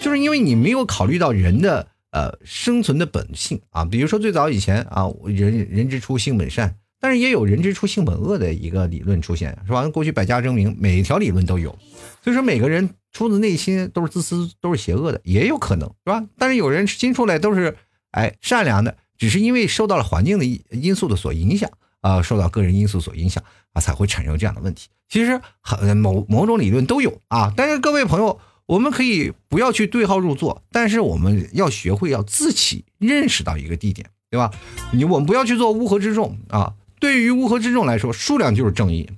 [0.00, 6.76] 就是因为你没有考虑到人的呃生存的本性啊，比如说最早以前啊，人人之初性本善。
[7.02, 9.88] 但是也有人之初性本恶的一个理论出现，是吧？
[9.88, 11.76] 过去百家争鸣，每一条理论都有，
[12.22, 16.24] 所以说每个人出自内心都是自私，都是邪恶的，也有可能，是吧？
[16.38, 17.76] 但是有人心出来都是
[18.12, 21.68] 哎善良的，只是因为受到了环境的因素的所影响
[22.02, 24.86] 啊，受到个人因素所影响啊，才会产生这样的问题。
[25.08, 34.52] 其实很某某种理论都有啊，但是各位朋友，我们可以不要去对号入座，但是我们要学会要自己认识到一个地点，对吧？
[34.92, 36.74] 你我们不要去做乌合之众啊。
[37.02, 39.10] 对于乌合之众来说，数量就是正义，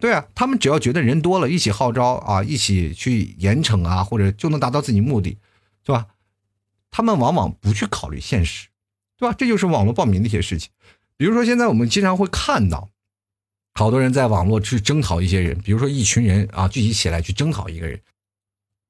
[0.00, 5.38] 对啊，他们只要觉得人多了，一起号召啊，一起去严惩啊，或者就能达到自己目的，
[5.86, 6.08] 是吧？
[6.90, 8.66] 他们往往不去考虑现实，
[9.16, 9.32] 对吧？
[9.38, 10.68] 这就是网络报名的一些事情。
[11.16, 12.88] 比如说，现在我们经常会看到，
[13.74, 18.00] 好多人在网络去征讨一些人，比如说一群人啊聚集起来去征讨一个人，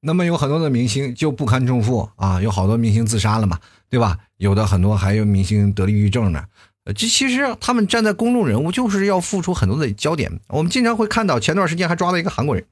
[0.01, 4.19] 那么有很多的明星就不堪重负啊，有好多明星自杀了嘛，对吧？
[4.39, 6.47] 有的很多还有明星得抑郁症呢。
[6.95, 10.41] 这其实他们站在公众人物，就是要付出很多的焦点。
[10.49, 12.65] 我们经常会看到，前段时间还抓了一个韩国人，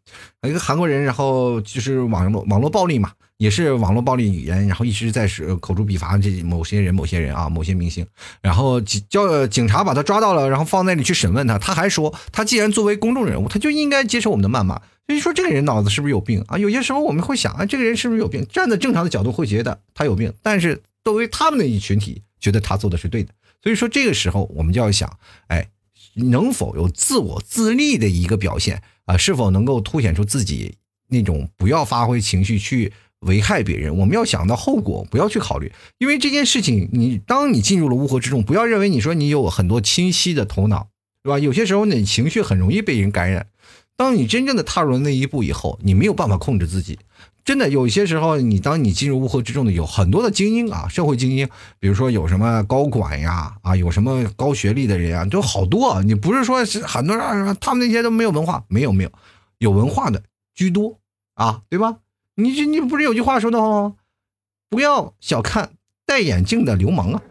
[0.43, 8.07] 一个韩国人，然后就是网络网络暴力嘛，也是网络暴力语言，然后一直在是口诛笔伐这某些人、某些人啊、某些明星。
[8.41, 14.81] 然后叫警察把他抓到了，然后放那里去审问他，他还说，他既然作为公众人物，他就应该接受我们的谩骂。
[15.07, 16.59] 所以说，这个人脑子是不是有病啊？
[16.59, 18.45] 有些时候我们会想啊，这个人是不是有病？
[18.49, 23.33] 站在正常的角度会觉得他有病，但是作为他们的一群体，觉得他做的是对的。
[23.63, 25.69] 所以说，这个时候我们就要想，哎，
[26.15, 29.17] 能否有自我自立的一个表现啊？
[29.17, 30.77] 是否能够凸显出自己
[31.09, 33.97] 那种不要发挥情绪去危害别人？
[33.97, 40.89] 我们要想到后果，不要去考虑，因为这件事情，你当你进入了乌合之众，不要认为你说你有很多清晰的头脑，
[41.23, 41.39] 对吧？
[41.39, 43.49] 有些时候你情绪很容易被人感染。
[43.97, 46.99] 当你真正的踏入了那一步以后，你没有办法控制自己。
[47.47, 56.03] 真的有些时候，你当你进入乌合之众的，有很多的精英啊，社会精英，比如说有什么高管呀，啊，有什么高学历的人啊，都好多。
[56.03, 59.13] 你不是说是很多人，他们那些都没有文化，没有没有，
[59.59, 60.25] 有文化的
[60.57, 60.99] 居多
[61.35, 61.99] 啊，对吧？
[62.35, 63.95] 你这你不是有句话说的吗？
[64.69, 65.71] 不要小看
[66.05, 67.23] 戴眼镜的流氓啊。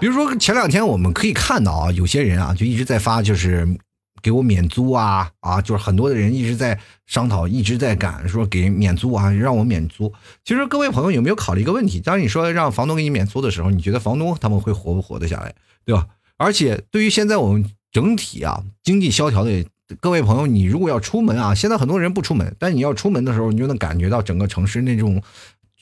[0.00, 3.78] 比如说前两天我们可以看到啊，有些人啊就一直在发，就是。
[4.26, 5.62] 给我免租啊啊！
[5.62, 10.12] 就是很多的人一直在商讨，一直在赶，说给免租啊，让我免租。
[10.44, 12.00] 其实各位朋友有没有考虑一个问题？
[12.00, 16.08] 当你说让房东给你免租的时候，你觉得房东他们会活不活得下来，对吧？
[16.38, 19.64] 而且对于现在我们整体啊经济萧条的
[20.00, 25.22] 各位朋友，你如果要出门啊，现在很多人不出门，但你要出门的时候，你就能感觉到整个城市那种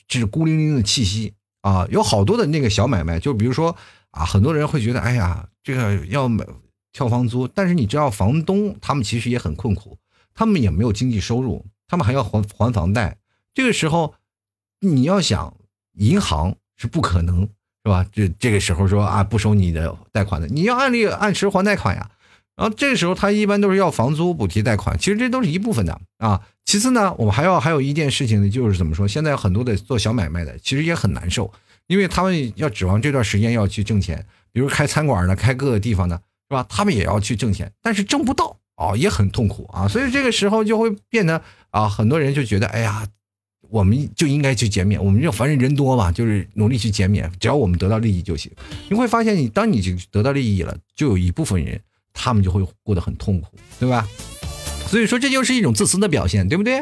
[0.07, 1.87] 就是孤零零的气息啊。
[1.89, 3.75] 有好多的那个小买卖，就比如说
[4.11, 6.45] 啊，很多人会觉得，哎呀，这个要买。
[6.95, 9.97] 跳房租，但是你知道房东他们其实也很困苦，
[10.33, 13.17] 他们也没有经济收入，他们还要还还房贷。
[13.53, 14.13] 这个时候，
[14.79, 15.57] 你要想
[15.95, 17.41] 银行是不可能
[17.83, 18.05] 是吧？
[18.13, 22.09] 这这个时候说啊不收你的贷款的，你要按例按时还贷款呀。
[22.55, 26.41] 然后这个时候他一般都是要房租补贴贷款，其实这都是一部分的啊。
[26.63, 29.05] 其次呢，我们还要还有一件事情呢，就是怎么说？
[29.05, 31.51] 现在很多的做小买卖的，其实也很难受，
[31.87, 36.65] 因为他们要指望这段时间要去挣钱，比如开餐馆的、开各个地方的，是吧？
[36.69, 39.87] 他们也要去挣钱，但是挣不到啊，也很痛苦啊。
[39.87, 43.07] 所以这个时候就会变得啊，很多人就觉得，哎呀。
[43.71, 48.49] 我们就应该去减免，我们就反正人多嘛，就是努力去减免，只要我们得到利益就行。
[48.89, 51.81] 你会发现，你当你就得到利益了，就有一部分人
[52.13, 53.47] 他们就会过得很痛苦，
[53.79, 54.07] 对吧？
[54.87, 56.75] 所以说这就是一种自私的表现，对不对？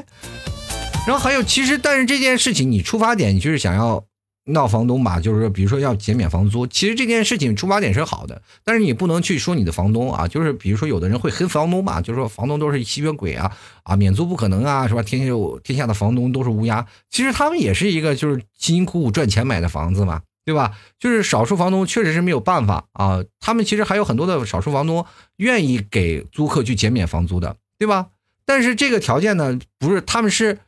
[1.08, 4.04] 然后还有，其实但是这件事情你出发点，你就是想要。
[4.46, 15.02] 闹房东吧，就是说，比如说要减免房租，其实这件事情出发点是好的，但是你不能去说你的房东啊，就是比如说有的人会黑房东嘛，就是说房东都是吸血鬼啊，啊免租不可能啊，是吧？
[15.02, 20.74] 天下有天下的房东都是乌鸦，其实他们也是一个就是辛辛苦苦赚钱买的房子嘛，对吧？
[21.00, 25.06] 就是少数房东确实是没有办法啊，他们其实还有很多的少数房东
[25.38, 28.08] 愿意给租客去减免房租的，对吧？
[28.44, 30.60] 但是这个条件呢，不是他们是。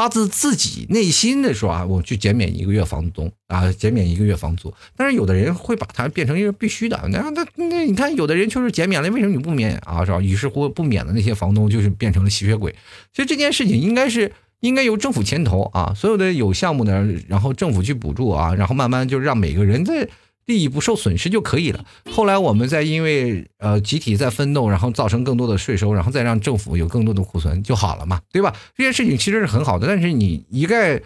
[0.00, 4.72] 发自自己内心的说啊，我去减免一个月房租啊，减免一个月房租。
[4.96, 10.02] 但是有的人会把它变成一个必须的，那那那你看，有的人就是减免了，为什么你不免啊？
[10.02, 10.18] 是吧？
[10.18, 12.74] 于是乎不免的那些房东就是变成了吸血鬼。
[13.12, 20.08] 所以这件事情应该是应该由政府牵头啊，所有的有项目的，然后政府去补助啊，然后慢慢就让每个人在。
[20.50, 21.84] 利益不受损失就可以了。
[22.10, 28.52] 后来我们再因为呃集体在奋斗，然后造成更多的税收，然后再让政府有更多的库存就好了嘛，对吧？
[28.76, 29.86] 这件事情其实是很好的。
[29.86, 31.00] 但是你一概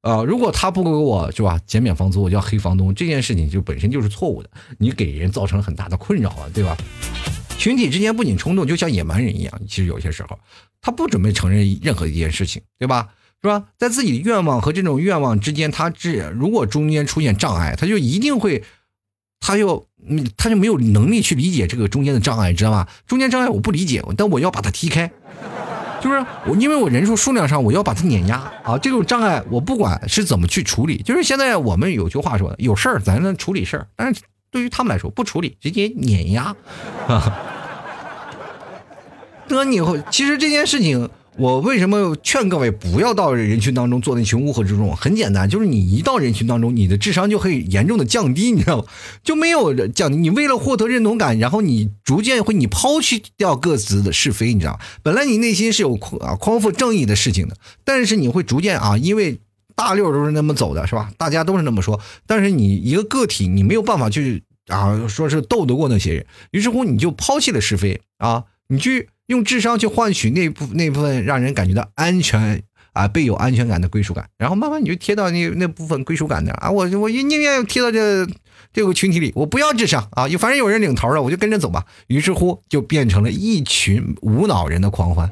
[0.00, 6.74] 呃，如果他不给我是吧减免房租，我叫黑房东，这件事情就本身就是错误的，你给人造成了很大的困扰啊，对吧？
[7.58, 10.38] 群体之间不仅冲动，就像野蛮人一样，其实有些时候
[10.80, 13.08] 他不准备承认任何一件事情，对吧？
[13.42, 13.64] 是吧？
[13.78, 18.62] 在自己的愿望和这种愿望之间，他这如果中间出现障碍，他就一定会，
[19.40, 19.86] 他就，
[20.36, 22.86] 他就没有能力去理解这个中间的障碍，知道吗？
[23.06, 25.10] 中间障碍我不理解，但我要把它踢开，
[26.02, 28.76] 就是我因为我人数数量上我要把它碾压啊！
[28.76, 36.54] 这种障碍我不管是怎么去处理，就是现在我们有句话说的，有事儿咱能处理事儿，但是对于他们来说不处理直接碾压
[37.08, 37.38] 啊！
[39.48, 41.08] 那你以后，其实这件事情。
[41.36, 44.94] 我为什么劝各位不要到人群当中做那群乌合之众？
[44.94, 48.84] 很简单，就是你一到人群当中，你的智商就会严重的降低，你知道吗？
[49.22, 50.18] 就没有降低。
[50.18, 54.80] 你为了获得认同感，然后你逐渐会你抛弃掉各自的是非，你知道吗？
[55.02, 59.38] 本来你内心是有啊匡扶正义的事情的，但是你会逐渐啊，因为
[59.74, 61.10] 大溜都是那么走的，是吧？
[61.16, 69.08] 大家都是那么说，但是你一个个体，你没有办法去啊，说是斗得过那些人，于是乎你就抛弃了是非啊，你去。
[69.30, 72.60] 用智商去换取那部那部分让人感觉到安全
[72.92, 78.26] 啊，倍有安全感的归属感，然后慢慢你就贴到那那部分归属感的啊，我我宁愿贴到这
[78.72, 81.86] 这个群体里，我不要智商啊，有反正有人领头了，我就跟着走吧。
[82.08, 85.30] 于是乎就变成了一群无脑人的狂欢，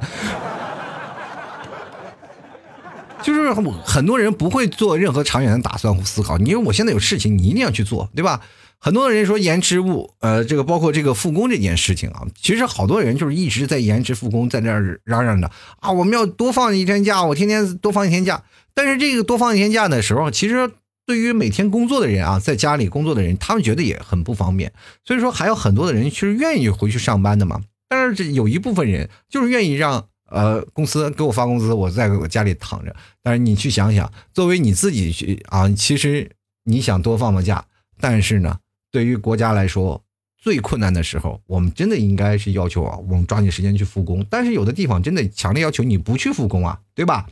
[3.20, 3.52] 就是
[3.84, 6.38] 很多人不会做任何长远的打算和思考。
[6.38, 8.42] 因为我现在有事情，你一定要去做，对吧？
[8.80, 18.44] 很多人说延迟误，呃，这个包括这个复工这件事情啊，其实好多人就是一直在延迟复工，在那儿嚷嚷的啊，我们要多放一天假，我天天多放一天假。
[18.74, 20.70] 但是这个多放一天假的时候，其实
[21.04, 24.72] 对于每天工作的人啊，在家里工作的人，他们觉得也很不方便。
[25.04, 27.60] 所以说，还有很多的人其实愿意回去上班的嘛。
[27.88, 32.94] 但是这有一部分人就是愿意让呃公司给我发工资，我在我家里躺着。
[33.24, 36.30] 但是你去想想，作为你自己去啊，其实
[36.62, 37.64] 你想多放放假，
[38.00, 38.56] 但是呢。
[38.90, 40.02] 对于国家来说，
[40.36, 44.24] 最困难的时候，我们真的应该是要求啊，我们抓紧时间去复工。
[44.30, 47.26] 但是有的地方真的强烈要求你不去复工啊，对吧？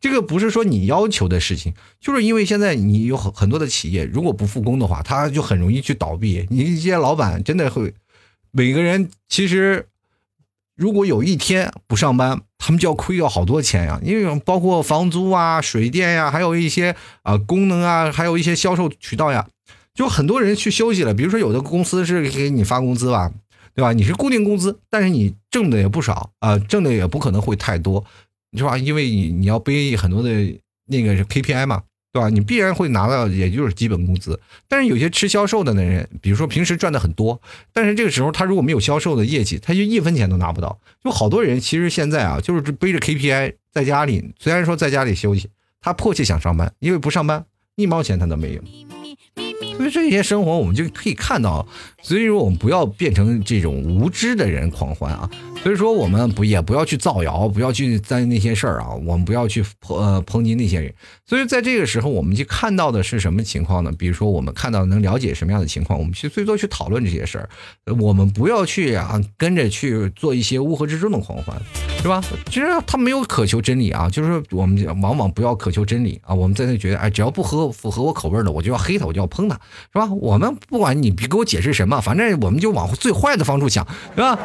[0.00, 6.46] 这个不是说你要求的事情，就是因为现在你有很很多的企业，如果不复工的话，他就很容易去倒闭。
[6.48, 7.92] 你一些老板真的会，
[8.50, 9.88] 每个人其实
[10.74, 19.46] 如果有一天不上班，他们就要亏掉好多钱呀，因为包括房租啊、水电呀，还有一些啊功能啊，还有一些销售渠道呀。
[20.00, 23.30] 就很多人去休息了，比如说有的公司是给你发工资吧，
[23.74, 23.92] 对吧？
[23.92, 28.02] 你是固定工资，但是你挣的也不少啊，挣的也不可能会太多，
[28.56, 28.78] 是吧？
[28.78, 30.30] 因为你你要背很多的
[30.86, 31.82] 那个 KPI 嘛，
[32.14, 32.30] 对吧？
[32.30, 34.40] 你必然会拿到也就是基本工资。
[34.66, 37.38] 但是有些吃销售的那人，比如说平时赚的很多，
[37.74, 40.80] 但是这个时候他如果没有销售的业绩，他就一分钱都拿不到。
[41.04, 47.44] 就好多人其实现在啊，就是背着 KPI 在家里，虽然说在家里休息，他迫切想上班，因为不上班
[47.76, 48.62] 一毛钱他都没有。
[49.76, 51.66] 所以这些生活我们就可以看到，
[52.02, 55.30] 所以说我们不要变成这种无知的人狂欢啊！
[55.62, 60.92] 所以说，我们不也不要去造谣，不要去在那些事儿啊，我们不要去抨呃抨击那些人。
[61.26, 63.92] 所以在这个时候，我们去看到的是什么情况呢？
[63.98, 67.46] 比如说，我们看到能了解什么样的情况，我们去最多去讨论这些事儿。
[67.98, 71.54] 我们不要去啊跟着去做一些乌合之众的狂欢，
[72.00, 72.24] 是吧？
[72.46, 76.34] 其实他没有渴求真理啊，就是我们往往不要渴求真理啊。
[76.34, 79.56] 我们在那觉得，哎，只要不合符合我口味的，我就要黑他，我就要抨他，
[79.92, 80.06] 是吧？
[80.14, 83.86] 我们不管你别给我解释什么，反正我们就往最坏的方处想，
[84.16, 84.38] 是吧？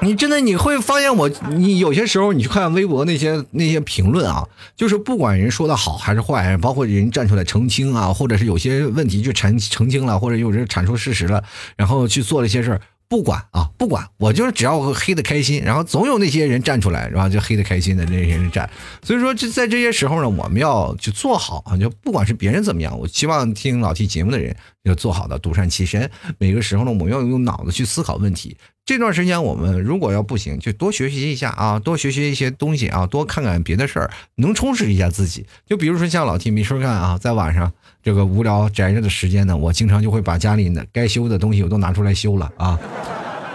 [0.00, 4.46] 你真的你会发现我，你有些时候你去看微博那些那些评论啊，
[4.76, 11.42] 就是不管人说的好还是坏，包括人站出来澄清啊，或者是有些问题就澄澄清了，或者有人阐述事实了，
[11.76, 18.70] 然后去做了一些事儿，不管啊，不管，我就是只要黑的开心，然后总有那些人站出来，然后就黑的开心的那些人站。
[19.02, 26.08] 所以说，这在这些时候呢，我们要去做好啊，就不管是别人怎么样，我希望听老 T 节目的人要做好的独善其身。
[26.38, 28.56] 每个时候呢，我们要用脑子去思考问题。
[28.88, 35.44] 这段时间我们如果要不行，就多学习一下啊，多学习一些东西啊，多看看别的事儿，能充实一下自己。
[35.66, 37.70] 就比如说像老 T 没事干啊，在晚上
[38.02, 42.80] 这个无聊宅着的时间呢，我经常就会把家里的该修的东西我都拿出来修了啊。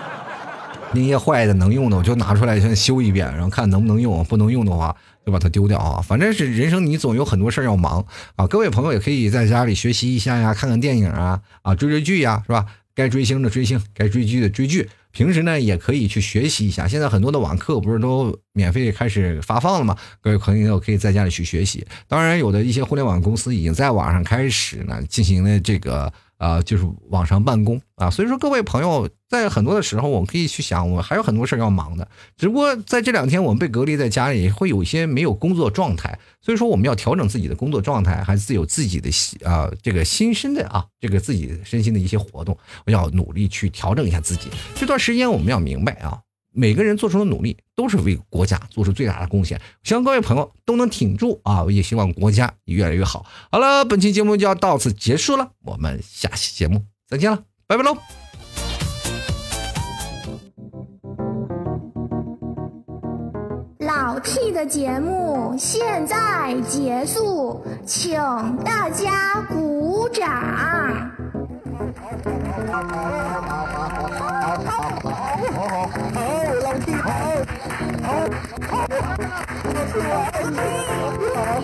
[0.93, 5.99] 那些坏的能用的我就拿出来先修一遍，然后看能不能用，不能用的话就把它丢掉啊。
[5.99, 8.05] 反正是人生你总有很多事儿要忙
[8.35, 8.45] 啊。
[8.45, 12.67] 各位朋友也可以在家里学习一下呀，看看电影啊，啊追追剧呀，是吧？
[12.93, 14.87] 该追星的追星，该追剧的追剧。
[15.13, 16.85] 平时呢，也可以去学习一下。
[16.85, 19.95] 现在很多的网课不是都免费开始发放了吗？
[20.19, 21.85] 各位朋友可以在家里去学习。
[22.07, 26.11] 当然，有的一些互联网公司已经在网上开始呢进行了这个。
[26.43, 32.05] 啊，就是网上办公啊，所以说各位朋友，在很多的时候，我们可以去想，我还有很多事儿要忙的。
[32.35, 39.09] 只不过在这两天，我们被隔离在家里，会有一些没有工作状态，所以说我们要调整自己的工作状态，还是有自己的
[39.49, 44.49] 啊这个心身的啊这个自己身心的一些活动，我要努力去调整一下自己。
[44.75, 46.19] 这段时间我们要明白啊。
[46.53, 51.65] 每个人做出的努力都是为国家做出最大的贡献，希望各位朋友都能挺住啊！
[51.69, 53.25] 也希望国家越来越好。
[53.51, 57.97] 好了，本期节目就要到此结束了，我们下期节目再见了，拜拜喽！
[63.79, 68.13] 老 T 的节目现在结束，请
[68.63, 71.11] 大家鼓掌。
[75.63, 76.19] 好好好，
[76.61, 77.09] 老弟好，
[78.03, 78.27] 好，
[78.85, 80.11] 别玩
[80.53, 81.63] 了，老弟，你好，